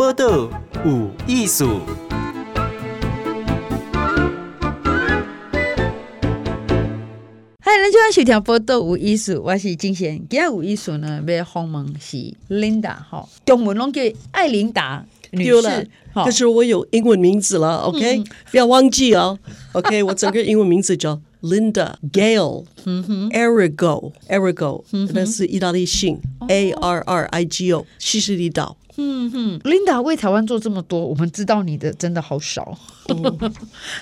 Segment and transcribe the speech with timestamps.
[0.00, 0.48] 报道
[0.82, 1.80] 有艺术。
[7.58, 10.26] 嗨，咱今晚收听报道有艺术，我是金贤。
[10.26, 12.16] 今日有艺术呢，要访问是
[12.48, 14.00] Linda 哈，中文拢叫
[14.30, 15.90] 艾琳达女士。
[16.14, 19.38] 可是我有英文名字了，OK，、嗯、不要忘记哦
[19.72, 22.64] ，OK， 我整个英文名字叫 Linda Gale
[23.32, 24.82] Arrigo，Arrigo，
[25.12, 28.78] 那是意大利姓、哦、A R R I G O，西西里岛。
[29.00, 32.76] 嗯哼，Linda 为台湾做这么多，我们知道你的真的好少。
[33.08, 33.52] 嗯、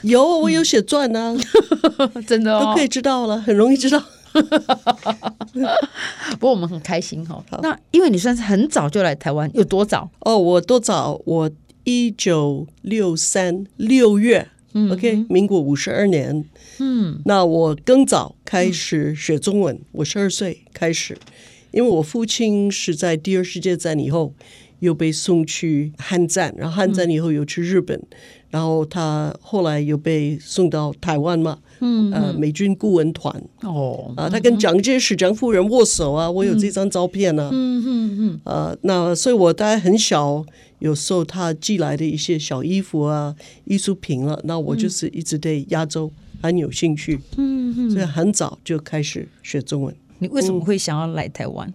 [0.03, 1.39] 有，我有写传呢、
[1.99, 4.03] 啊， 真的、哦、都可以知道了，很容易知道。
[6.33, 7.41] 不过我们很开心哈。
[7.63, 10.11] 那因为你算是很早就来台湾，有多早？
[10.21, 11.21] 哦，我多早？
[11.25, 11.49] 我。
[11.85, 16.45] 一九六三六月、嗯、，OK，民国五十二年。
[16.81, 21.17] 嗯，那我更早开始学中文，嗯、我十二岁开始，
[21.71, 24.35] 因为我父亲是在第二世界战以后
[24.81, 28.09] 又被送去汉战，然后汉战以后又去日本，嗯、
[28.51, 31.59] 然后他后来又被送到台湾嘛。
[31.81, 37.51] 嗯，呃，美军顾问团哦，啊，他跟蒋介石、蒋夫人握手啊，我有这张照片呢、啊。
[37.53, 40.45] 嗯嗯嗯，呃，那所以我大概很小，
[40.81, 43.33] 有受他寄来的一些小衣服啊、
[43.65, 44.41] 艺术品了。
[44.43, 46.11] 那我就是一直对亚洲
[46.43, 47.21] 很有兴趣。
[47.37, 49.95] 嗯嗯，所以很早就开始学中文。
[50.19, 51.73] 你为什么会想要来台湾？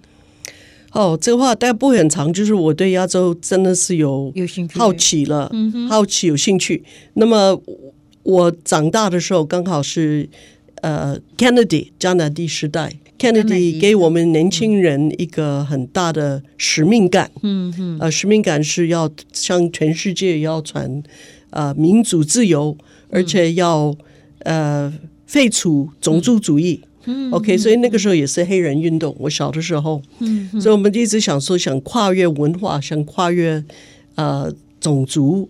[0.94, 6.84] 哦，这个话大概不会很长，就是我对亚洲真的是有有兴趣、好奇了，嗯好奇有兴趣。
[7.16, 7.62] 那么。
[8.26, 10.30] 我长大的时候刚好是
[10.76, 21.04] 呃，Kennedy 加拿大时代，Kennedy 给我们年轻人一个很大的使命感，嗯嗯，呃，使命感是要向全世界要传
[21.50, 22.78] 呃民主自由，
[23.10, 23.94] 而且要
[24.46, 24.94] 呃
[25.26, 26.88] 废除种族主义，嗯
[27.32, 29.16] ，OK，所以那个时候也是黑人运动。
[29.20, 33.64] 我小的时候，嗯，所以我们一直想说想跨越文化，想跨越
[34.16, 35.50] 呃种族。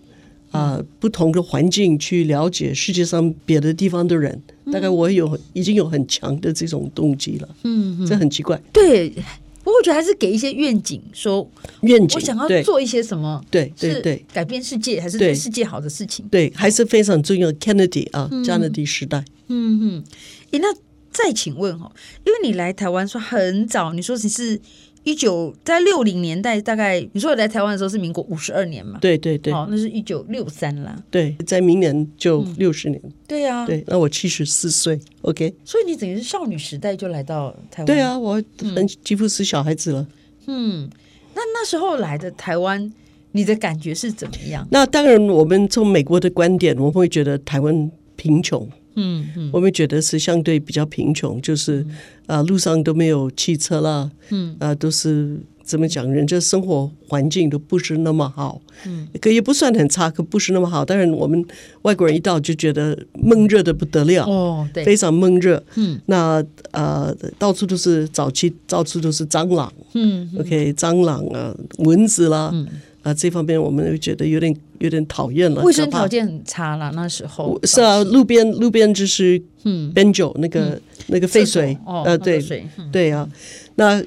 [0.53, 7.49] 啊、呃，不同的环境去了解世界上别的地方的人，嗯、大概我有已经有很强的这种动机了。
[7.63, 8.61] 嗯，这很奇怪。
[8.71, 11.49] 对，不过我觉得还是给一些愿景，说
[11.81, 13.43] 愿景，我想要做一些什么？
[13.49, 16.23] 对对对，改变世界还是对世界好的事情？
[16.29, 17.51] 对，还是非常重要。
[17.53, 19.25] Kennedy 啊，加拿迪时代。
[19.47, 20.03] 嗯嗯，
[20.51, 20.67] 诶，那
[21.13, 21.89] 再请问哈，
[22.25, 24.59] 因为你来台湾说很早，你说你是。
[25.05, 28.99] 一九在六零年代，大概你说我来台湾的时候是民国五十二年嘛？
[29.01, 30.97] 对对对，好，那是一九六三啦。
[31.11, 32.97] 对，在明年就六十年。
[33.03, 35.53] 嗯、对呀、啊，对，那我七十四岁，OK。
[35.65, 37.85] 所以你等于是少女时代就来到台湾。
[37.85, 38.41] 对啊，我
[38.73, 40.07] 很几乎是小孩子了。
[40.47, 40.89] 嗯，
[41.35, 42.89] 那那时候来的台湾，
[43.33, 44.65] 你的感觉是怎么样？
[44.71, 48.65] 那当然，我们从美国的观点，我们会觉得台湾贫穷。
[48.95, 51.81] 嗯嗯，我们觉得是相对比较贫穷，就是
[52.25, 54.51] 啊、呃，路上都没有汽车啦，嗯。
[54.59, 60.83] 啊、呃，都是怎么讲，人家生活环境都不是那么好，嗯，可也不算很差，可不是那么好。
[60.83, 61.43] 但是，我们
[61.83, 72.51] 外国人一到就觉得闷热的不得了，哦，对，非常闷热，嗯，那呃，到处都是早期，到处都是蟑螂，嗯，OK，蟑螂啊，蚊子啦。
[72.53, 72.67] 嗯
[73.03, 75.61] 啊，这方面我们会觉得有点有点讨厌了。
[75.61, 82.41] 卫生条件很差了，那时候是啊，路边路边就是嗯，Benjo 那个、嗯、那个废水，哦、呃，对、
[82.77, 83.29] 嗯、对啊。
[83.75, 84.01] 那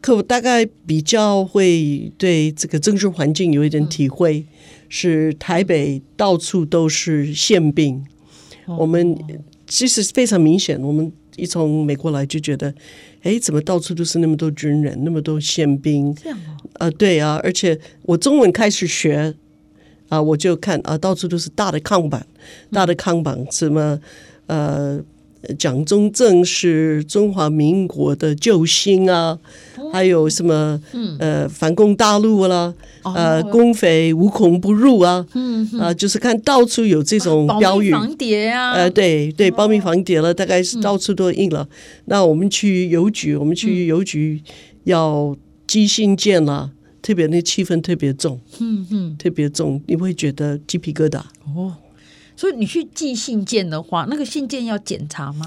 [0.00, 4.46] 可我大概比较会对这个政治环境有一点体会，嗯、
[4.88, 8.04] 是台北到处都是宪兵，
[8.66, 9.16] 哦、我们
[9.68, 12.74] 其实非常明显，我们一从美国来就觉得。
[13.22, 16.14] 哎，怎么到处都是那么多军人，那么多宪兵？
[16.14, 16.56] 这样啊？
[16.74, 19.34] 呃，对啊，而且我中文开始学
[20.08, 22.26] 啊，我就看啊，到处都是大的看板，
[22.72, 23.98] 大的看板，什么
[24.46, 25.00] 呃。
[25.58, 29.38] 蒋中正是中华民国的救星啊，
[29.90, 30.78] 还有什么
[31.18, 35.26] 呃反攻大陆啦，呃共匪无孔不入啊，
[35.80, 41.66] 啊就是看到处有这种标语，防谍啊，呃对对，保密防谍了，大概是到处都印了。
[42.04, 44.42] 那我们去邮局，我们去邮局
[44.84, 45.34] 要
[45.70, 51.22] 寄信件啦，特别那气氛特别重，嗯嗯，特别重，你会觉得鸡皮疙瘩
[51.54, 51.76] 哦。
[52.34, 55.46] 所以你去寄信件的话，那个信件要检查吗？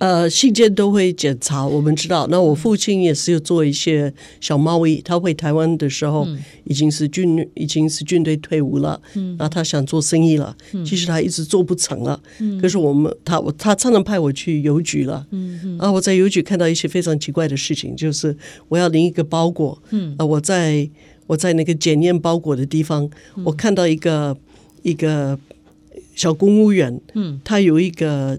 [0.00, 2.26] 呃，信件都会检查，我们知道。
[2.30, 5.00] 那我父亲也是有做一些小贸易。
[5.02, 6.26] 他回台湾的时候，
[6.64, 8.98] 已经是军，已经是军队退伍了。
[9.14, 10.56] 嗯，然后他想做生意了，
[10.86, 12.18] 其实他一直做不成了。
[12.38, 15.26] 嗯，可是我们他他常常派我去邮局了。
[15.32, 18.34] 嗯嗯，然后我在邮局看到一些非常奇怪的事情，就是
[18.68, 19.80] 我要领一个包裹。
[19.90, 20.88] 嗯，啊，我在
[21.26, 23.06] 我在那个检验包裹的地方，
[23.44, 24.34] 我看到一个
[24.80, 25.38] 一个。
[26.16, 28.38] 小公务员，嗯，他有一个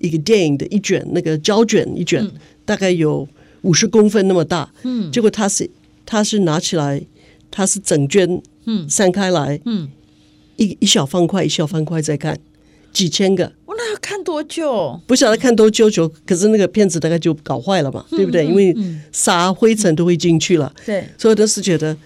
[0.00, 2.32] 一个电影的一卷，那个胶卷一卷，嗯、
[2.64, 3.26] 大概有
[3.62, 5.68] 五十公分那么大，嗯，结果他是
[6.06, 7.02] 他是拿起来，
[7.50, 9.88] 他是整卷嗯，散开来，嗯，
[10.56, 12.38] 一一小方块一小方块在看，
[12.92, 15.00] 几千个，我那要看多久？
[15.06, 18.44] 不晓得看多久久，可是那个片子大概就搞坏了嘛，嗯、对不对？
[18.44, 18.76] 因为
[19.12, 21.96] 沙灰尘都会进去了，对、嗯，所以都是觉得。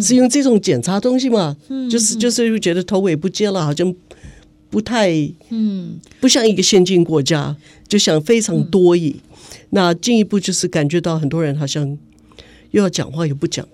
[0.00, 1.56] 是用这种检查东西嘛？
[1.68, 3.94] 嗯，就是就是又觉得头尾不接了，好像
[4.74, 5.08] 不太
[5.50, 7.56] 嗯，不像一个先进国家，
[7.86, 9.10] 就想非常多疑。
[9.10, 9.20] 嗯、
[9.70, 11.96] 那进一步就是感觉到很多人好像
[12.72, 13.64] 又要讲话又不讲，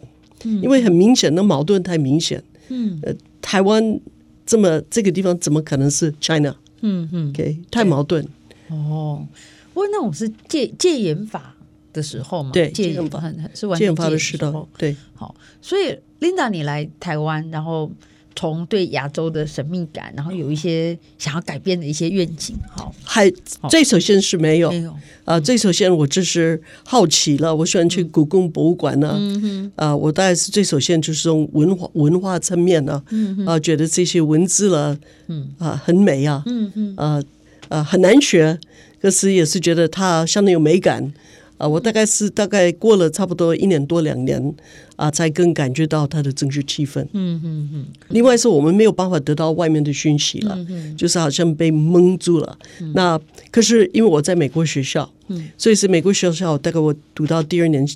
[0.45, 3.99] 嗯，因为很明显的矛盾太明显，嗯，呃，台湾
[4.45, 6.55] 这么这个地方怎么可能是 China？
[6.83, 8.23] 嗯嗯，OK，太矛盾。
[8.69, 9.27] 哦，
[9.73, 11.57] 不过那种是戒戒严法
[11.95, 12.51] 的时候嘛？
[12.53, 13.23] 对，戒严法
[13.55, 15.97] 是完全戒严的时候，对，好，所以。
[16.21, 17.91] Linda，你来台湾，然后
[18.35, 23.31] 从对亚洲的神秘感，然后有一些想要改变的一些愿景，好，还
[23.69, 24.95] 最首先是没有，没有。
[25.25, 34.99] 啊，最首先我就是好奇了，我喜欢去故宫博物馆呢，嗯哼，啊，我大概是最首先就是从文化文化层面呢，嗯啊，觉得这些文字了，
[35.29, 35.51] 嗯。
[35.59, 37.23] 啊，很美啊，嗯哼，啊
[37.69, 38.59] 啊，很难学，
[39.01, 41.13] 可是也是觉得它相当有美感。
[41.61, 44.55] 啊，我大概是大概过了差不多一年多两年
[44.97, 47.03] 啊，才更感觉到它的政治气氛。
[47.13, 47.87] 嗯嗯嗯。
[48.09, 52.59] 另外是我们没有办法得到外面的讯息了，嗯、就是好像被蒙住了。
[52.81, 53.21] 嗯、那
[53.51, 56.57] 可是因为我在美国学校，嗯、所以是美国学校。
[56.57, 57.87] 大概我读到第二年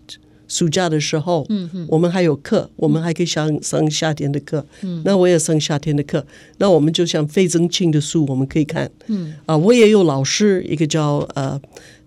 [0.46, 4.66] 暑假的时候，嗯嗯、我们还有课，我们还可以上上夏天的课。
[4.82, 6.26] 嗯、那我也上夏天的课，
[6.58, 8.90] 那我们就像费正清的书，我们可以看。
[9.06, 9.32] 嗯。
[9.46, 11.58] 啊，我也有老师，一个叫呃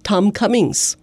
[0.03, 0.93] Tom Cummings。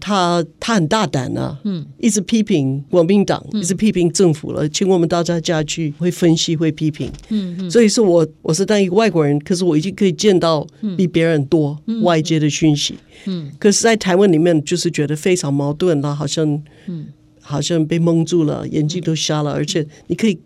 [0.00, 10.66] 他他很大胆啊，嗯，一直批评国民党，嗯、一直批评政府了，请我们到他家去，会分析，会批评，嗯嗯，所以说我我是当一个外国人，可是我已经可以见到
[10.96, 12.94] 比别人多外界的讯息，
[13.26, 16.46] 嗯，可是，在台湾里面就是觉得非常矛盾了，好像，
[16.86, 17.06] 嗯，
[17.40, 20.38] 好像被蒙住了，眼睛都瞎了，而且你可以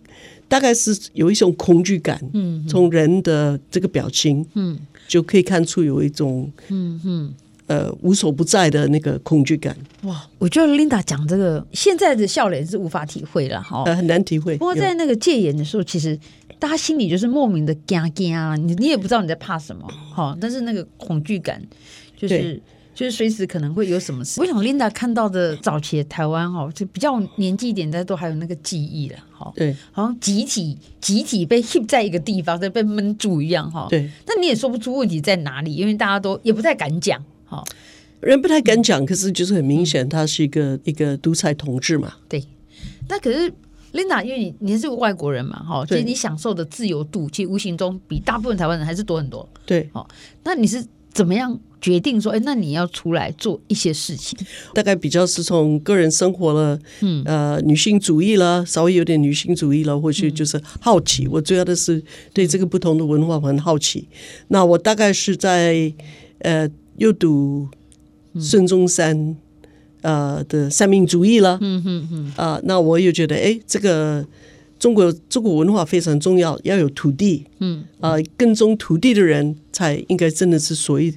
[0.48, 4.78] 大概是有一种恐惧感，嗯，从人的这个表情，嗯，
[5.08, 7.34] 就可以看出有一种，嗯嗯。
[7.66, 9.76] 呃，无所不在的那个恐惧感。
[10.02, 14.56] 哇，我觉得 Linda 讲这个，现在的笑脸是无法体会了哈，呃，很难体会。
[14.56, 16.16] 不过在那个戒严的时候，其实
[16.60, 19.84] 大家心里就是莫名的惊惊啊，你你也不知道你在怕什么
[20.14, 21.60] 哈，但是那个恐惧感
[22.16, 22.62] 就是
[22.94, 24.40] 就是随时可能会有什么事。
[24.40, 34.08] 我想 Linda 看到的早期的台湾哦，就比较年纪一点的都还有那个记忆了哈，对，好像集体集体被 hip 在一个地方，在被闷住一样哈，对。
[34.26, 37.20] 那你也说不出问题在哪里，因为大家都也不太敢讲。
[37.46, 37.64] 好，
[38.20, 42.14] 人不太敢讲，可是就是很明显，他是一个、嗯、一个独裁统治嘛。
[42.28, 42.44] 对，
[43.08, 43.50] 那可是
[43.92, 49.48] Linda，因为你你是个外国人嘛，哈，其实你享受的自由度，其实无形中比大部分台湾人还是多很多。
[49.64, 50.08] 对，好，
[50.42, 54.36] 那你是怎么样决定说，哎，那你要出来做一些事情？
[54.74, 61.24] 大概比较是从个人生活了，嗯，呃，女性主义了，稍微有点女性主义了，或许就是好奇。
[61.26, 62.02] 嗯、我主要的是
[62.34, 64.08] 对这个不同的文化很好奇。
[64.48, 65.92] 那我大概是在
[66.40, 66.68] 呃。
[66.98, 67.68] 又读
[68.38, 69.36] 孙中山
[70.02, 72.32] 呃的三民主义了，嗯嗯嗯。
[72.36, 74.26] 啊，那我又觉得哎，这个
[74.78, 77.84] 中国中国文化非常重要，要有土地，嗯。
[78.00, 81.14] 啊，跟踪土地的人才应该真的是所谓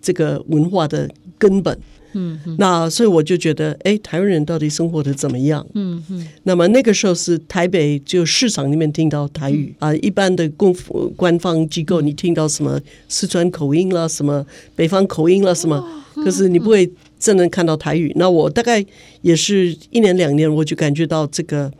[0.00, 1.78] 这个文化的根本，
[2.12, 5.66] 嗯嗯，那所以我就觉得哎，台湾人到底生活的怎么样？
[5.74, 10.74] 嗯嗯，那么那个时候是台北就市场里面听到台语啊，一般的公
[11.16, 15.82] 官方机构你听到什么四川口音啦，什么北方口音啦，什么，
[16.16, 18.12] 可是你不会真的看到台语。
[18.16, 18.84] 那我大概
[19.22, 21.70] 也是一年两年，我就感觉到这个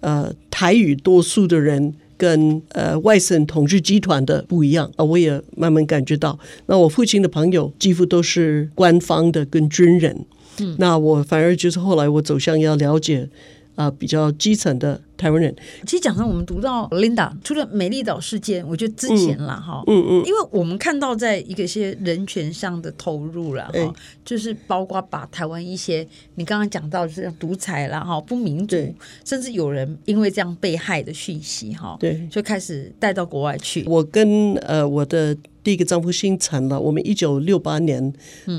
[0.00, 1.94] 呃台语多数的人。
[2.16, 6.38] 跟呃外省统治集团的不一样啊，我也慢慢感觉到。
[6.66, 10.24] 那我父亲的朋友几乎都是官方的跟军人，
[10.60, 13.28] 嗯，那我反而就是后来我走向要了解。
[13.74, 15.54] 啊，比较基层的台湾人，
[15.86, 23.92] 其实讲真，我们读到 Linda 除了美丽岛事件，我觉得之前啦，哈，嗯嗯，因为我们看到在一个些人权上的投入了，哈、欸，
[24.24, 28.76] 就是包括把台湾一些你刚刚讲到就是独裁啦，哈，不民主，
[29.24, 33.84] 甚至有人因为这样被害的讯息，哈，对，就开始带到国外去。
[33.86, 38.04] 我跟呃我的第一个丈夫姓陈了，我们一九六八年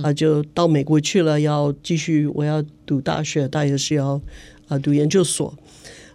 [0.02, 4.22] 啊、呃、就到美国去了，要继续我要读大学，大学是要。
[4.70, 5.54] 啊，读研究所，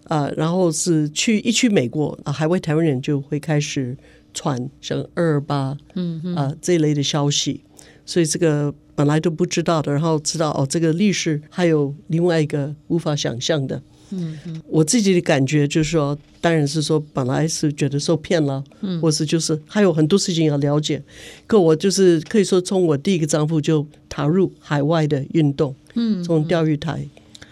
[0.08, 3.96] 啊，然后是去一去美国啊，海外台湾人就会开始
[4.34, 6.34] 传像二二八，嗯嗯。
[6.34, 7.62] 啊这一类的消息，
[8.04, 21.02] 所以这个本来都不知道的，然后知道哦，这个历史还有另外一个无法想象的，嗯嗯，我自己的感觉就是说，当然是说本来是觉得受骗了，嗯，或是就是还有很多事情要了解，
[21.46, 27.06] 可我就是可以说从我第一个丈夫就踏入海外的运动，嗯，从钓鱼台。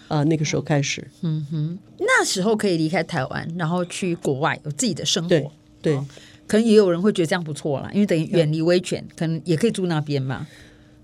[0.08, 5.50] 啊，那个时候开始，嗯哼，那时候可以离开台湾，然后去国外有自己的生活，对
[5.82, 6.06] 对、哦，
[6.46, 10.46] 可能也有人会觉得这样不错啦，因为等于远离威权，可能也可以住那边嘛。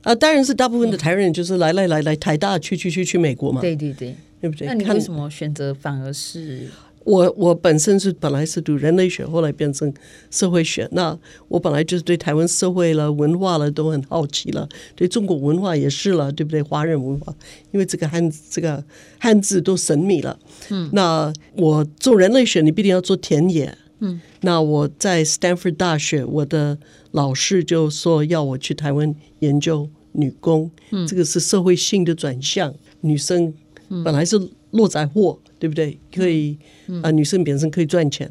[0.03, 4.67] 啊，当然是大部分的台湾人就是来来来来台大去去去去美国嘛，对对对，对不对？
[4.67, 6.69] 那你为什么选择反而是？
[7.05, 9.93] 我我本身是本来是读人类学，后来变成
[10.31, 10.89] 社会学。
[10.93, 11.19] 那
[11.49, 16.63] 我本来就是对台湾社会了、文化了都很好奇了，对中国文化也是了，对不对？
[16.63, 17.35] 华人文化，
[17.71, 18.85] 因为这个汉这个
[19.19, 20.39] 汉字都神秘了。
[20.71, 23.77] 嗯，那我做人类学，你必定要做田野。
[24.01, 26.79] 嗯，那我在 Stanford 大学，我的
[27.13, 30.71] 老师就说要我去台湾研究女工。
[30.91, 33.55] 嗯，这个是社会性的转向，女生
[34.05, 34.41] 本来是
[34.73, 35.39] 落载货。
[35.63, 35.97] 对不对？
[36.13, 36.59] 可以
[37.05, 38.29] 啊、女生本身可以赚钱、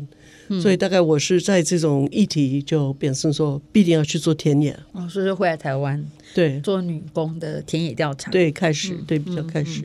[0.49, 4.77] 嗯，所以大概我是在这种议题就变成说必定要去做田野。
[4.91, 6.05] 哦，所以就会来台湾
[6.35, 8.29] 对做女工的田野调查。
[8.29, 9.81] 对，开始、嗯、对比较开始。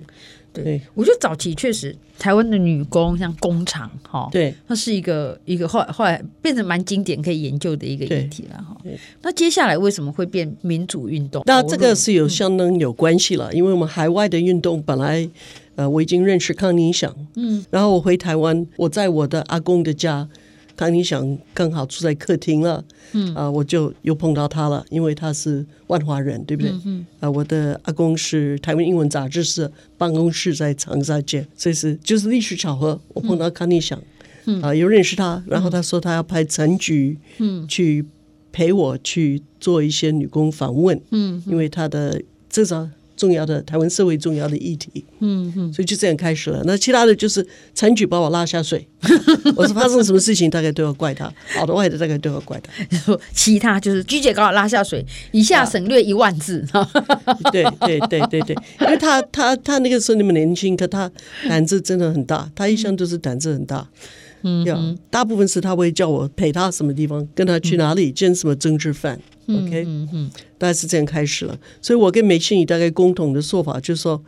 [0.53, 8.77] 对，对，我觉得早期确实台湾的女工像工厂哈，对，它是一个一个后来后来变成蛮经典可以研究的一个议题了哈。
[9.23, 11.45] 那接下来为什么会变民主运动？
[11.47, 15.31] 那这个是有相当有关系了、嗯，因为我们海外的运动本来。
[15.77, 20.27] 呃，我已经认识康宁祥，嗯，然后我回台湾，我在我的阿公的家，
[20.75, 26.73] 康宁祥刚好住在客厅了，嗯，啊、呃，我就又碰到他了，因为他是万华人，对不对？
[26.87, 34.03] 嗯啊、呃，我的阿公是台湾英文杂志社办公室在长沙街，所以是就是历史巧合，我碰到康宁祥，
[34.47, 38.05] 嗯，啊、呃，又认识他，然后他说他要派陈菊，嗯，去
[38.51, 42.89] 陪我去做一些女工访问，嗯，因为他的至少。
[43.17, 46.63] 重要的台湾社会重要的议题，嗯嗯，所以就这样开始了。
[46.65, 48.87] 那其他的就是陈菊把我拉下水，
[49.57, 52.73] 我是发生什么事情，大概都要怪他；好的坏的，大概都要怪他。
[53.33, 56.65] 其他就是菊姐把我拉下水，一下省略一万字。
[56.73, 56.89] 啊、
[57.51, 61.11] 对对对对对，因为他他他那个时候那么年轻，可他
[61.49, 63.89] 胆子真的很大，他一向都是胆子很大。
[64.43, 69.19] 嗯，大部分是他会叫我陪他什么地方，跟他去哪里见什么政治犯。
[69.49, 71.59] OK，嗯嗯，大概是这样开始了。
[71.81, 74.21] 所以我跟梅庆宇大概共同的说法就是说，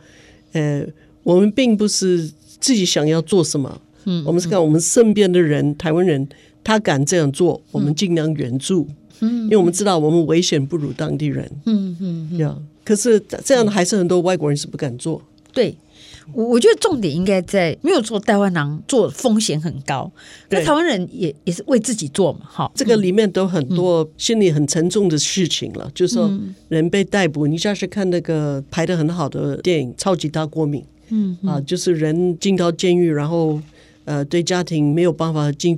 [0.53, 0.85] 呃，
[1.23, 6.27] 我们并不是自己想要做什么，嗯，我们是看我们身边的人，台湾人
[6.63, 8.87] 他敢这样做，我们尽量援助，
[9.19, 15.21] 嗯，因为我们知道我们危险不如当地人，嗯嗯，呀，可是这样还是很多外国人是不敢做，
[15.53, 15.75] 对。
[16.33, 20.11] 我我觉得重点应该在没有做台湾囊做风险很高，
[20.49, 25.85] 那台湾人也也是为自己做嘛，哈，这个里面都很多心里很沉重的事情了。
[25.85, 26.31] 嗯、就是说
[26.67, 31.37] 人被逮捕，你像是看那个拍的很好的电影《超级大过敏》，嗯。
[31.45, 33.59] 啊，就是人进到监狱，然后
[34.09, 35.77] 呃对家庭没有办法尽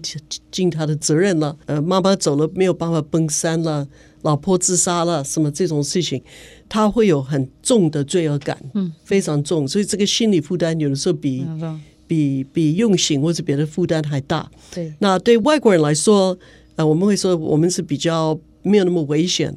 [0.49, 3.85] 尽他的责任了，呃妈妈走了没有办法奔三了，
[4.21, 6.23] 老婆自杀了，什么这种事情。
[6.69, 14.49] 他会有很重的罪恶感，嗯，非常重，所以这个心理负担有的时候比、嗯、比比用刑或者别的负担还大。
[14.73, 16.37] 对，那对外国人来说，
[16.77, 19.51] 呃，我们会说我们是比较没有那么危险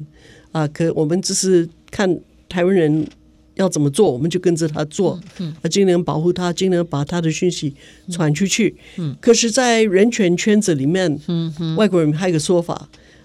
[0.51, 3.07] 啊、呃，可我们只是看台湾人
[3.55, 7.73] 要怎么做，我们就跟着他做，嗯，啊，尽量保护他，尽量把他的讯息
[8.09, 8.75] 传出去。
[8.97, 12.73] 嗯，可是，在人权圈子里面，嗯嗯，外国人还有一个说法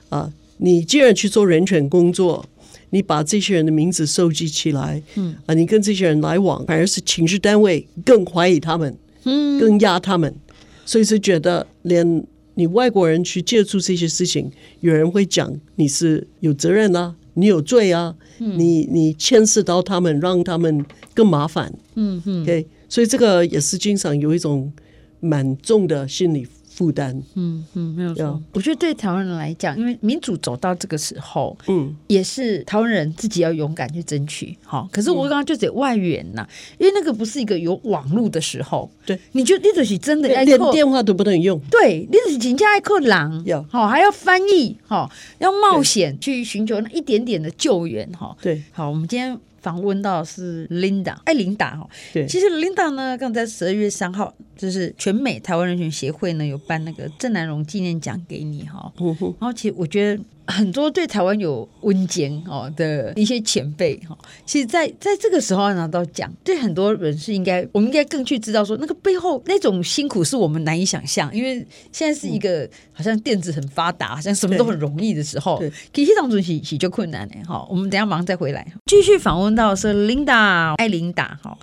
[0.08, 2.44] 啊、呃，你既然去做人权工作。
[2.92, 5.32] 你把这些人的名字收集起来，嗯。
[5.46, 10.34] 啊，你跟这些人来往，反而是情治单位更怀疑他们，嗯，更压他们，
[10.84, 24.72] 所以是觉得连你外国人去接触这些事情，有人会讲你是有责任啊，你有罪啊，嗯、你你牵涉到他们，让他们更麻烦，嗯嗯，OK，所以这个也是经常有一种
[25.20, 26.46] 蛮重的心理。
[26.72, 28.40] 负担，嗯嗯，没有错。
[28.52, 34.56] 我觉得对台湾人来讲，因为民主走到这个时候，嗯，也是台湾人自己要勇敢去争取。
[34.64, 36.46] 好，可是我刚刚就得外援呐，
[36.78, 49.36] 因为那个不是一个有网络的时候，对，你觉得你这是真的连电话都不能用，对，你这是请假爱扣狼，要好还要翻译，好要冒险去寻求那一点点的救援，哈，对，好，我们今天。
[49.60, 58.92] 访问到是 Linda，哎，琳达哈，对，其实 Linda 呢，刚在十二月三号，就是全美台湾人权协会呢有颁那个郑南荣纪念奖给你哈，
[59.38, 60.22] 然后其实我觉得。
[60.50, 77.66] 很多对台湾有温艰哦的一些前辈哈，其实在，在在这个时候拿到奖，对很多人是应该，我们应该更去知道说，那个背后那种辛苦是我们难以想象，因为现在是一个好像电子很发达，好像什么都很容易的时候，其实当中是是就困难的哈。
[77.70, 81.56] 我们等下马上再回来，继续访问到是 Linda 艾琳达哈。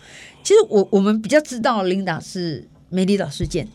[0.43, 3.67] 其实我我们比较知道 Linda 是美丽岛事件，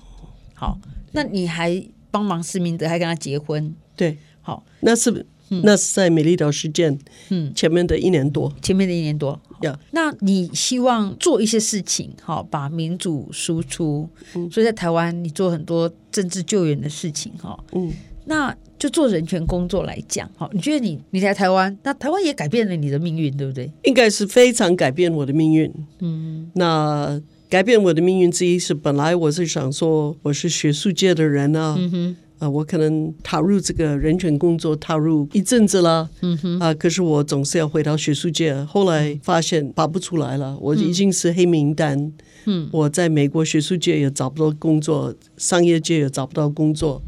[0.55, 0.79] 好，
[1.13, 4.17] 那你还帮忙施明德，还跟他结婚，对。
[4.43, 6.99] 好，那是、嗯、那是在美丽岛事件，
[7.31, 9.77] 嗯，前面的一年多，前面的一年多，Yeah.
[9.93, 14.09] 那你希望做一些事情，好，把民主输出。
[14.35, 17.59] 嗯，所以在台湾，你做很多政治救援的事情，哈。
[17.73, 17.93] 嗯，
[18.25, 23.71] 那就做人权工作来讲，哈，你觉得你你来台湾，那台湾也改变了你的命运，对不对？
[23.85, 25.73] 应该是非常改变我的命运。
[26.01, 31.77] 嗯，那改变我的命运之一是，本来我是想说我是学术界的人啊。
[31.79, 32.17] 嗯哼。
[32.43, 38.53] 啊，我可能踏入这个人权工作踏入一阵子了，嗯哼，啊，可是我总是要回到学术界。
[38.65, 42.13] 后来发现拔不出来了，我已经是黑名单。
[42.47, 47.01] 嗯，我在美国学术界也找不到工作，商业界也找不到工作，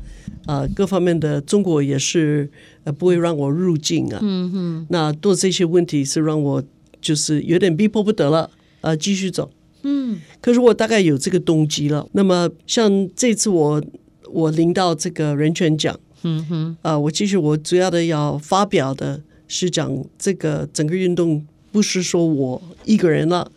[0.46, 2.48] 啊，各方面的中国也是
[2.84, 4.20] 呃不会让我入境啊。
[4.22, 6.62] 嗯哼，那多这些问题是让我
[7.00, 8.48] 就是有点逼迫不得了，
[8.82, 9.50] 啊，继续走。
[9.82, 12.06] 嗯，可是我大概有这个动机了。
[12.12, 13.82] 那么像这次我。
[14.34, 23.50] 我领到这个人权奖，嗯哼，啊，我其实我主要的要发表的是讲这个整个运动不是说我一个人了，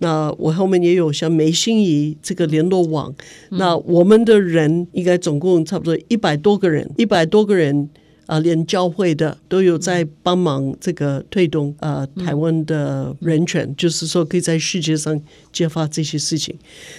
[0.00, 3.14] 那我后面也有像梅心怡这个联络网，
[3.50, 7.88] 那我们的人应该总共差不多一百多个人，一百多个人。
[8.26, 15.20] 啊，连教会的都有在帮忙这个推动啊，台湾的人权，嗯、就是说可以在世界上
[15.52, 16.54] 揭发这些事情。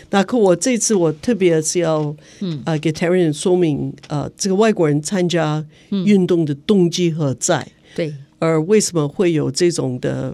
[0.09, 2.15] 那可我这次我特别是要
[2.63, 7.59] 啊给台湾人说明啊，这个外国人参加运动的动机何在？
[7.59, 10.33] 嗯、对，而为什么会有这种的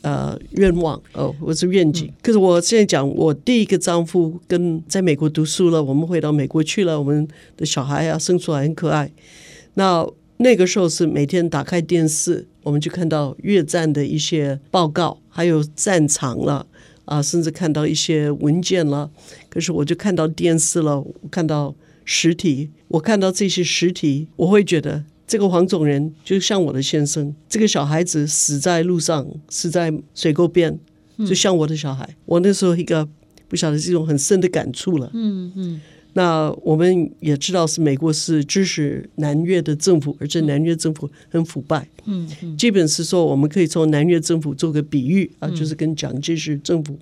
[0.00, 2.06] 呃愿望哦，或是愿景？
[2.06, 9.10] 嗯、可是我现在讲，我第一个丈夫跟在美国读书了，我们回到美国去了，我们的小孩啊生出来很可爱。
[9.74, 10.06] 那
[10.42, 16.66] 那个时候是每天打开电视，我们就看到越战的一些报告，还有战场了
[17.04, 19.08] 啊，甚至看到一些文件了。
[19.48, 30.76] 可是我就看到电视了，我看到实体，我看到这些实体，我会觉得这个黄种人就像我的先生，这个小孩子死在路上，死在水沟边，
[31.18, 32.04] 就像我的小孩。
[32.04, 33.08] 嗯、我那时候一个
[33.46, 35.08] 不晓得这种很深的感触了。
[35.14, 35.52] 嗯嗯。
[35.56, 35.80] 嗯
[36.14, 41.88] 那我们也知道是美国是支持南越的政府，而且南越政府很腐败。
[42.04, 46.98] 嗯嗯，基本是说我们可以从南越政府做个比喻啊，就是跟蒋介石政府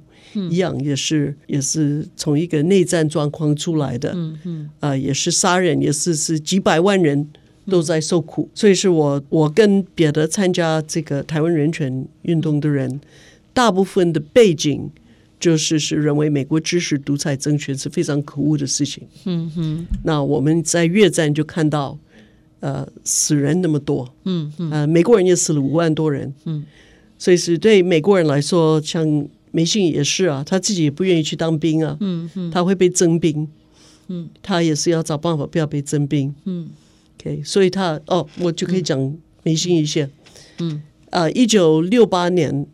[0.50, 4.12] 一样，也是也是从一个内战状况出来的。
[4.14, 7.26] 嗯嗯，啊，也是杀人，也是是几百万人
[7.66, 8.48] 都在受苦。
[8.54, 13.00] 所以是我我跟别的参加这个台湾人权运动的人，
[13.52, 14.88] 大部分的背景。
[15.40, 19.02] 就是是认为美国支持独裁政权是非常可恶的事情。
[19.24, 21.98] 嗯哼，那我们在越战就看到，
[22.60, 24.14] 呃，死人那么多。
[24.24, 26.34] 嗯嗯，呃，美国人也死了五万多人。
[26.44, 26.62] 嗯，
[27.18, 31.96] 所以是对美国人来说，像梅信也是啊，他自己也不愿意去当兵啊。
[32.00, 33.48] 嗯哼，他会被征兵。
[34.08, 36.34] 嗯，他也是要找办法不要被征兵。
[36.44, 36.68] 嗯
[37.18, 40.10] ，OK，所以他哦，我就可以讲梅信一些。
[40.58, 42.66] 嗯，啊，一九六八年。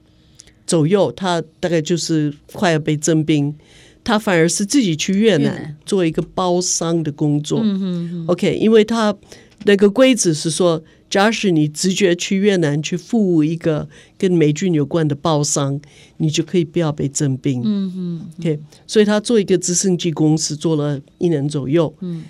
[0.67, 3.55] 左右，他大概就是快要被征兵，
[4.03, 7.61] 他反而是自己去越南做一个包商的工作。
[7.63, 9.17] 嗯 OK，因为他
[9.65, 15.81] 那个规则是说，假使你直接去越南去服务一个跟美军有关的包商，
[16.17, 17.63] 你就可以不要被征兵。
[17.65, 21.95] 嗯哼 OK，所以他做一个直升机公司做了一年左右。
[22.01, 22.25] 嗯，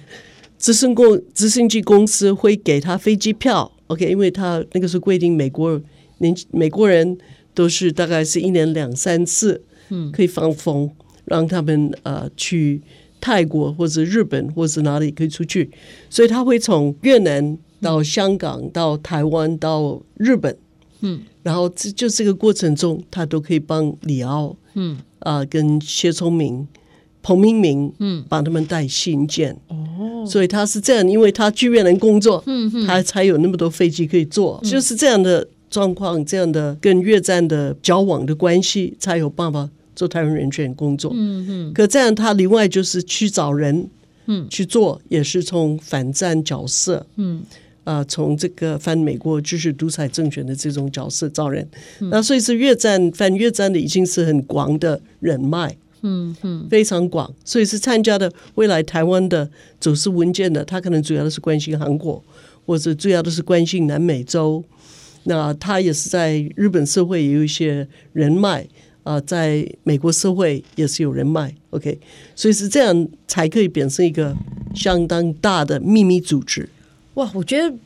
[0.58, 3.72] 直升公直升机公司会给他飞机票。
[3.86, 5.80] OK，因为他那个是规定美国
[6.18, 7.16] 年美国人。
[7.56, 10.88] 都是大概是一年两三次，嗯，可以放风，
[11.24, 12.80] 让他们呃去
[13.20, 15.68] 泰国或者日本或者哪里可以出去，
[16.08, 20.56] 所以他会从越南到香港到台湾到日本，
[21.00, 24.98] 嗯，然后这就这个过程中，他都可以帮李敖，嗯。
[25.20, 26.68] 啊、呃、跟谢聪明、
[27.20, 35.48] 彭明明，嗯，帮他们带信件，哦，所以他是这样，因为他去越南工作，嗯嗯，他才有那么多飞机可以坐，嗯、就是这样的。
[35.68, 41.10] 状况这样的跟越战的交往的关系，才有办法做台湾人权工作。
[41.14, 41.72] 嗯嗯。
[41.72, 43.88] 可这样他另外就是去找人，
[44.26, 47.42] 嗯，去做也是从反战角色，嗯
[47.84, 51.68] 啊，从这个反美国支持独裁政权的这种角色找人。
[52.10, 57.32] 那所以是越战反越战的已经是很广的人脉，嗯嗯，非常广。
[57.44, 59.48] 所以是参加的未来台湾的
[59.78, 62.22] 走私文件的，他可能主要的是关心韩国，
[62.64, 64.64] 或者主要的是关心南美洲。
[65.26, 68.62] 那他也是在日本社会也有一些人脉
[69.02, 72.00] 啊、呃，在美国社会也是有人脉，OK，
[72.34, 74.34] 所以是这样才可以变成一个
[74.74, 76.68] 相当大的秘密组织。
[77.14, 77.76] 哇，我觉得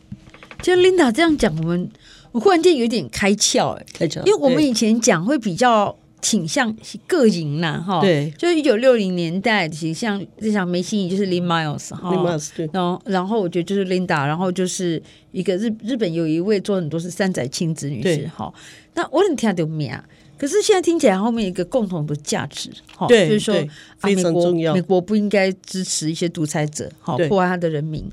[0.63, 1.91] 就 Linda 这样讲，我们
[2.33, 5.97] 我忽然间有点开窍哎，开窍，因为我们以前讲会比较。
[6.21, 6.75] 倾向
[7.07, 15.03] 个人呐，哈，对，就是一九六零年代，其实像就像梅心怡，就是 Lynn Miles 哈，Lynn Miles 对，然后然后我觉得就是 Linda，然后就是
[15.33, 18.53] 一个日日本有一位做很多是三宅亲子女士，哈，
[18.95, 20.05] 那我能听到没啊？
[20.37, 23.55] 可是现在听起来后面一个共同的价值，哈，就是说
[23.99, 28.11] 非常重要，美国不应该支持一些独裁者，好破坏他的人民，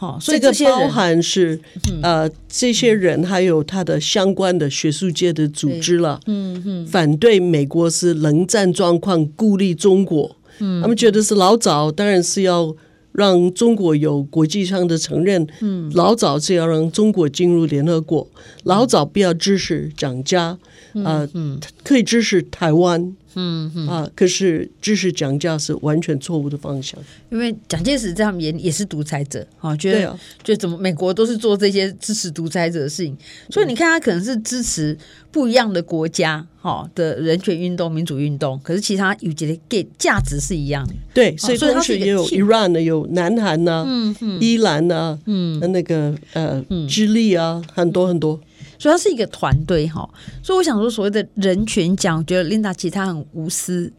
[0.00, 1.60] 好，所以这个包含是
[2.02, 12.76] 呃这些人还有他的相关的学术界的组织了，嗯嗯，反对美国是冷战状况，孤立中国，嗯，他们觉得是老早当然是要。
[13.12, 18.28] 让中国有国际上的承认，嗯，老早是要让中国进入联合国，
[18.62, 20.56] 老早不要支持蒋家，
[21.02, 23.16] 啊、呃，嗯，可以支持台湾。
[23.34, 23.88] 嗯嗯。
[23.88, 26.98] 啊，可是支持蒋家是完全错误的方向，
[27.30, 30.00] 因为蒋介石在他们眼里也是独裁者啊，觉得
[30.42, 33.16] 觉得怎么美国都是做这些支持独裁者的事情，
[33.50, 34.96] 所以你看他可能是支持
[35.30, 48.40] 不一样的国家哈的人权运动、民主运动，可是其他有几个给价值是一样的，对，所以同时也有 Iran 呢，有南韩呐，嗯嗯，伊朗呐，嗯，那个呃，智利啊，很多很多。
[48.78, 50.08] 所以它是一个团队哈，
[50.42, 53.92] 所以我想说，所谓的人权奖，我觉得 Linda 其实她很无私，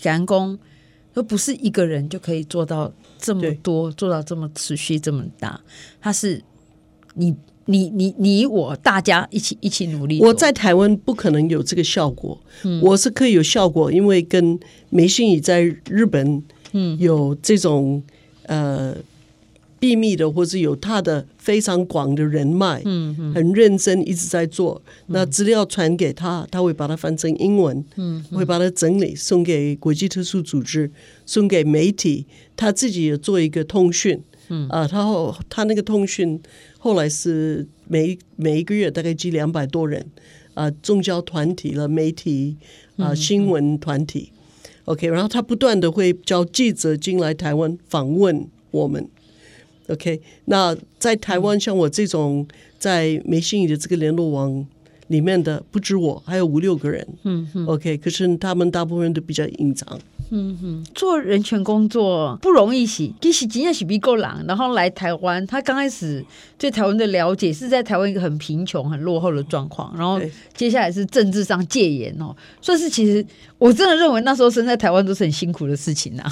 [0.00, 0.56] 感恩公，
[1.14, 5.60] 而不是一个人就可以做到这么多，做到这么持续这么大。
[6.00, 6.40] 他是
[7.14, 10.20] 你你你你我大家一起一起努力。
[10.20, 16.42] 我在台湾不可能有这个效果，嗯、我是可以有效果，因为跟梅心怡在日本，
[16.72, 18.00] 嗯，有这种
[18.44, 18.94] 呃。
[19.78, 24.80] 秘密的，或是有他的非常广的人脉，嗯嗯，很认真一直在做。
[25.08, 30.90] 那资料传给他，他会把它翻成英文，嗯，会把它整理送给国际特殊组织，
[31.24, 32.26] 送给媒体。
[32.56, 36.40] 他自己也做一个通讯，嗯啊，他后他那个通讯
[36.78, 40.06] 后来是每每一个月大概寄两百多人
[40.54, 42.56] 啊，宗教团体了，媒体
[42.96, 44.32] 啊，新闻团体
[44.86, 49.06] ，OK，然后他不断的会叫记者进来台湾访问我们。
[49.88, 52.46] OK，那在台湾像我这种
[52.78, 54.66] 在梅心宇的这个联络网
[55.08, 57.06] 里面的，不止我，还有五六个人。
[57.22, 59.98] 嗯嗯，OK，可是他们大部分人都比较隐藏。
[60.30, 64.42] 嗯哼，做人权工作不容易洗，其实真的是比够狼。
[64.46, 66.24] 然后来台湾，他刚开始
[66.58, 69.94] 对台湾的了解是在台湾一个很贫穷、很落后的状况。
[69.96, 70.20] 然后
[70.54, 73.24] 接下来是政治上戒严哦，所以是其实
[73.58, 76.22] 我真的认为那时候生在台湾都是很辛苦的事情呐、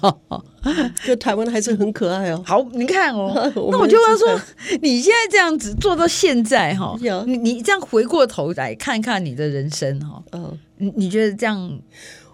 [0.00, 0.14] 啊。
[1.06, 2.42] 就台湾还是很可爱哦。
[2.44, 3.32] 好，你看哦，
[3.70, 4.40] 那我就要说，
[4.82, 6.94] 你现在这样子做到现在哈，
[7.26, 11.78] 你你这样回过头来看看你的人生哈，嗯，你你觉得这样？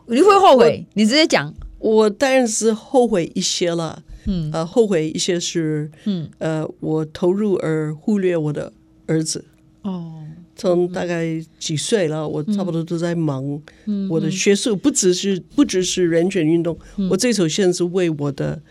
[0.06, 0.86] 你会后悔？
[0.94, 1.52] 你直接讲。
[1.78, 4.02] 我当然是后悔一些了。
[4.26, 8.72] 嗯，呃，后悔一些是，嗯，呃，我投入而忽略我的
[9.06, 9.44] 儿子。
[9.82, 10.14] 哦，
[10.56, 13.60] 从大概几岁了，我差不多都在忙
[14.08, 16.78] 我的学术，不只是不只是人权运动。
[17.10, 18.62] 我这首现在是为我的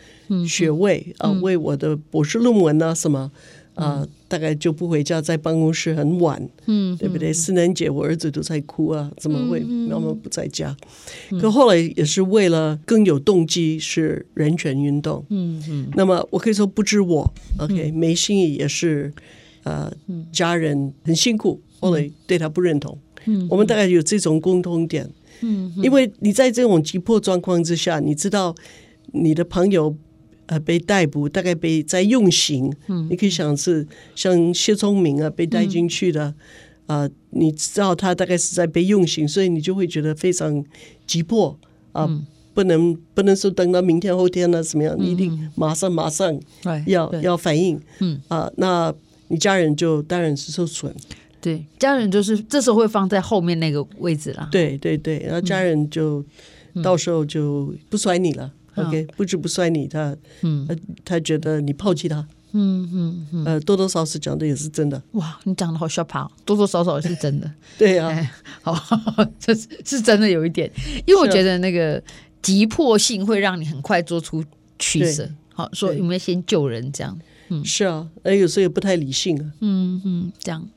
[0.48, 3.32] 学位啊，为我的博士论文啊什么。
[3.76, 7.34] 啊、呃，大概就不回家，在办公室很晚，嗯，对不对？
[7.34, 9.62] 圣诞节我儿子都在哭啊，怎么会？
[9.62, 10.76] 妈妈不在家？
[11.32, 15.88] 嗯、可后来也是为了更有动机，是人权运动，嗯嗯。
[15.96, 19.12] 那么我可以说不止我，OK，梅心怡也是，
[19.64, 19.92] 呃，
[20.32, 25.10] 家人很辛苦，后来对他不认同，嗯，我们大概有这种共同点，
[25.42, 28.54] 嗯，因为你在这种急迫状况之下，你知道
[29.14, 29.96] 你的朋友。
[30.48, 32.74] 呃，被逮捕，大概被在用刑。
[32.88, 36.26] 嗯，你可以想是像谢聪明啊，被带进去的，
[36.86, 40.64] 啊、嗯呃，你知道他大概是在被用刑，所以你就会觉得非常
[41.08, 41.58] 急迫
[41.94, 44.96] 啊、呃嗯，不能不能说等到明天后天呢，怎么样？
[45.00, 46.38] 你一定马上马上
[46.88, 47.80] 要要反应。
[48.00, 48.94] 嗯啊、呃，那
[49.30, 50.94] 你家人就当然是受损。
[51.40, 54.48] 对，家人就是这时候会放在后面那个位置了。
[54.52, 56.24] 对对对，然后家人就、
[56.74, 58.52] 嗯、到时候就不甩你了。
[58.76, 65.02] OK，不止不摔你，他，嗯，他他觉得你抛弃他，嗯嗯嗯，呃，多多少少讲的也是真的。
[65.14, 67.52] 哇，你讲的好吓怕，多多少少是真的。
[67.78, 68.32] 对呀、啊哎，
[68.62, 68.76] 好，
[69.40, 70.72] 这是是真的有一点，
[71.06, 72.02] 因为我觉得那个
[72.42, 74.44] 急迫性会让你很快做出
[74.80, 75.30] 取舍。
[75.54, 77.18] 好，说有没有先救人这样？
[77.62, 79.52] 嗯，是啊，哎，有时候也不太理性啊。
[79.62, 80.68] 嗯嗯，这样，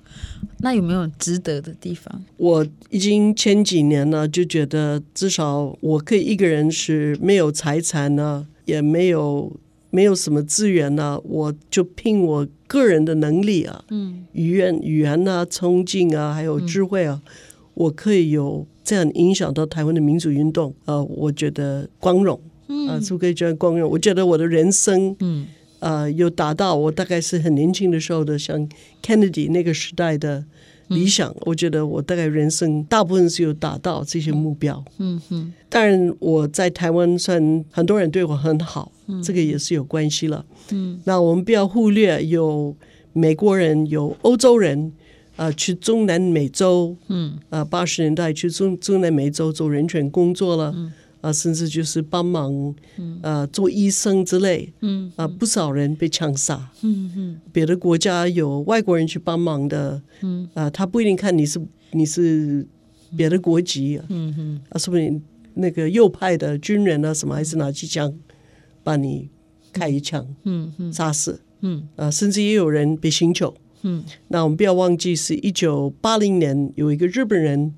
[0.58, 2.22] 那有没有值得的地方？
[2.36, 9.52] 我已经前几年了，就觉得至少我可以一个人是没有财产呢，也没有
[9.90, 17.32] 没有什么资源呢，我就凭我个人的能力啊，嗯，语言语言啊，冲劲啊，还有智慧啊，嗯，
[17.74, 23.90] 我可以有这样影响到台湾的民主运动啊，呃，我觉得光荣，嗯，啊，就可以觉得光荣。
[23.90, 25.46] 我觉得我的人生，嗯。
[25.78, 28.68] 呃，有达到我大概是很年轻的时候的，像
[29.02, 30.44] Kennedy 那个时代的
[30.88, 31.34] 理想。
[31.40, 34.84] 我觉得我大概人生大部分是有达到这些目标。
[34.98, 35.52] 嗯哼。
[35.68, 38.90] 当然我在台湾算很多人对我很好，
[39.22, 40.44] 这个也是有关系了。
[40.70, 41.00] 嗯。
[41.04, 42.74] 那我们不要忽略有
[43.12, 44.92] 美国人，有欧洲人，
[45.36, 50.74] 呃，去中南美洲，嗯，呃，八十年代去中中南美洲做人权工作了，
[51.20, 61.60] 啊，甚至就是帮忙，嗯，呃，做医生之类，嗯，啊，不少人被枪杀，嗯嗯，别的国家有外国人去帮忙的，嗯，啊，他不一定看你是
[61.92, 62.66] 你是
[63.16, 65.22] 别的国籍，嗯嗯，啊，说不定
[65.54, 68.12] 那个右派的军人啊什么，还是拿起枪
[68.84, 69.30] 把你
[69.72, 70.72] 开一枪，嗯。
[70.78, 73.54] 嗯，杀死，嗯，啊，甚至也有人被刑求。
[73.82, 77.74] 嗯，那我们不要忘记，是一九八零年有一个日本人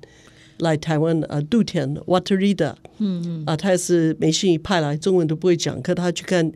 [0.59, 6.51] 来台湾，呃，杜田 Waterida，嗯嗯，啊，他也是梅信一派来，中文都不会讲，可他去看，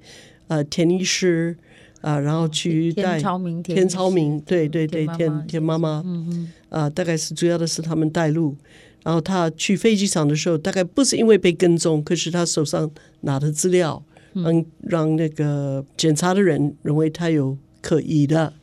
[0.48, 1.58] 呃，田医师，
[2.02, 8.56] 啊，然后去带田超明，田超明，对对对，田田妈妈，嗯嗯，啊，大概是主要的是他们带路，
[9.04, 12.90] 然后他去飞机场的时候，大概不是因为被跟踪，可是他手上
[13.22, 18.54] 拿的资料，让让那个检查的人认为他有可疑的。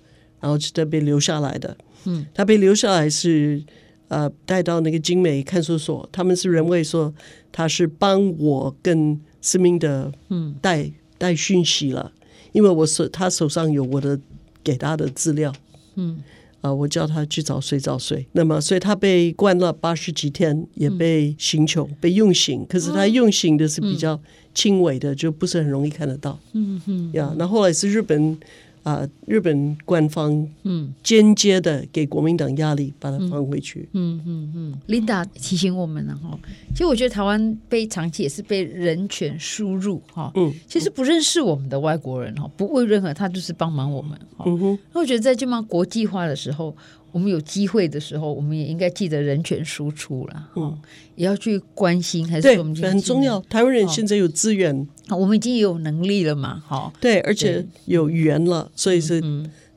[0.43, 1.77] 然后是他被留下来的，
[2.07, 3.63] 嗯，他被留下来是
[4.11, 7.15] 呃带到那个精美看守所，他们是认为说
[7.51, 12.13] 他是帮我跟思明的嗯带带讯息了，
[12.53, 14.21] 因为我手他手上有我的
[14.63, 15.53] 给他的资料，
[15.95, 16.19] 嗯，
[16.61, 24.21] 啊、呃，我叫他去找谁找谁，那么所以他被关了八十几天，也被刑求，嗯、被用刑，可是他用刑的是比较
[24.55, 28.37] 轻微的，嗯、就不是很容易看得到，嗯嗯，呀，那后来是日本。
[28.83, 29.07] 啊！
[29.27, 33.89] 日本官方嗯间接的给国民党压力，把它放回去。
[33.93, 34.79] 嗯嗯嗯。
[34.89, 36.39] Linda 提醒我们了哈，
[36.71, 40.33] 其实我觉得台湾被长期也是被人权输入哈。
[40.35, 40.53] 嗯。
[40.67, 44.19] 其实不认识我们的外国人哈，不为任何他就是帮忙我们。
[44.45, 44.79] 嗯哼。
[44.93, 46.77] 那我觉得在这么国际化的时候。
[47.13, 50.79] 我们有机会的时候，我们也应该记得人权输出了，嗯，
[51.17, 53.41] 也要去关心，还是我们很重要。
[53.43, 59.23] 台湾人现在有资源，我们已经有能力了嘛，哈，对，而且有语言了，所以是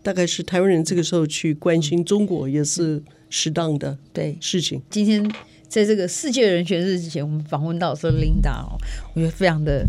[0.01, 4.81] 大概是台湾人这个时候去关心中国也是适当的对事情。
[4.89, 5.23] 今天
[5.67, 8.77] 在这个世界人权日之前，我们访问到说 Linda 哦，
[9.15, 9.85] 我觉得非常的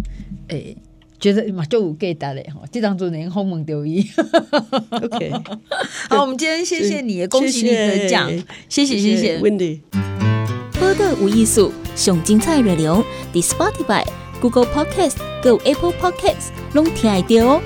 [0.48, 0.76] 诶。
[1.24, 4.06] 觉得嘛就给打嘞吼，这当中连后门丢一。
[5.02, 5.32] OK，
[6.10, 8.30] 好，我们今天谢谢你，恭喜你得奖，
[8.68, 9.38] 谢谢谢谢。
[9.38, 9.80] Wendy，
[10.78, 14.04] 播个无艺术，上精彩内容，The Spotify、
[14.38, 17.62] Google Podcast、Go Apple Podcasts，拢听得到哦。